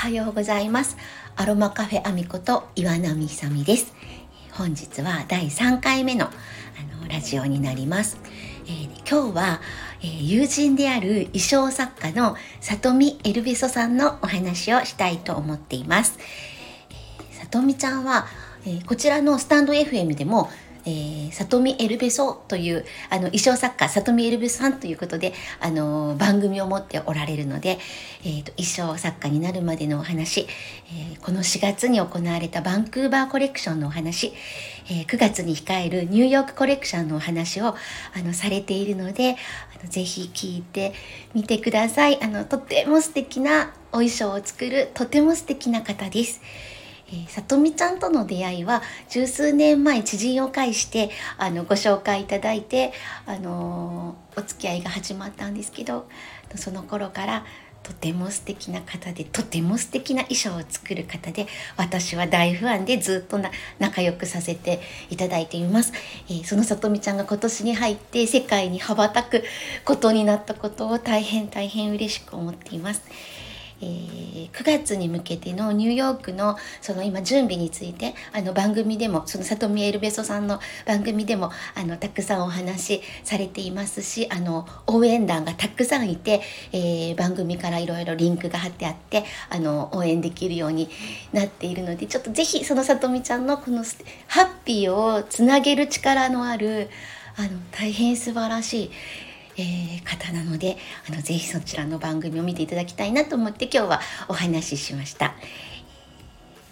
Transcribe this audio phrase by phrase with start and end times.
[0.00, 0.96] はようございます。
[1.36, 3.92] アロマカフェアミこと岩波久美です。
[4.52, 6.30] 本日は第3回目のあ
[7.02, 8.18] のラジオになります、
[8.64, 9.60] えー、今日は、
[10.00, 16.18] えー、友人である衣装作家の里見エルベソさんのお話をしたいと思っています、
[16.88, 18.26] えー、里見ちゃんは、
[18.64, 20.48] えこちらのスタンド FM でも
[20.86, 27.78] えー、里見エルベソというあの衣装作家里見エルベソさんということであの番組を持っておられるので、
[28.24, 30.46] えーと、衣装作家になるまでのお話、
[30.92, 34.32] えー、この4月に行われたバンクーバーコレクションのお話、
[34.86, 37.76] えー、9月に控えるニューヨークコレクションのお話をあ
[38.16, 39.36] のされているので
[39.80, 40.92] あのぜひ聞いて
[41.34, 46.40] みてくださいあのとても素敵なお衣装を作るとても素敵な方です。
[47.12, 52.92] えー、さとみちゃんとの出会いは十数年前知人を介してあのご紹介いただいて、
[53.26, 56.08] あのー、お付き合いが始まったんですけど
[56.56, 57.44] その頃から
[57.82, 65.92] とても素敵な方でとても素敵な衣装を作る方で私は大ファンでずっとな仲良くさせていただいています、
[66.28, 69.42] えー、そのさとみちゃんが今年に入って世界に羽ばたく
[69.84, 73.02] ことになったことを大変大変嬉しく思っています。
[73.82, 86.42] えー、9月に向けてのニューヨークのその今準備についてあの番組でもその里見エルベソさんの番組でもあのたくさんお話しされていますしあの応援団がたくさんいて、
[86.72, 90.88] えー、番組からいろいろリンクが貼ってあってあの応援できるように
[91.32, 93.84] なっているのでちょっと是非その里見ちゃんのこの
[94.26, 96.90] ハッピーをつなげる力のある
[97.36, 98.90] あの大変素晴らしい
[99.56, 100.76] えー、方なので
[101.08, 105.34] あのぜひそちらの番組を見ていただきたいなと思って今日はお話ししました。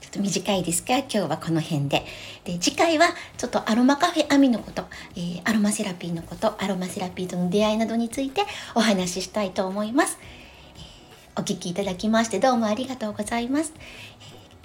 [0.00, 2.04] ちょっと短いですが今日はこの辺で
[2.44, 4.84] で次回はちょっとアロマカフェアミのこと、
[5.16, 8.42] えー、アロマセラピーのことアロマセラピーとの出会いなどについて
[8.74, 10.18] お話ししたいと思います。
[11.38, 13.72] お聴きいただきましてどうもありがとうございます。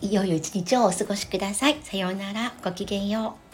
[0.02, 1.78] えいよいよ一日をお過ごしください。
[1.84, 2.54] さようなら。
[2.64, 3.51] ごきげんよう。